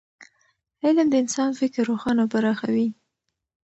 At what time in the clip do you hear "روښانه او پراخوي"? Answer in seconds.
1.89-2.87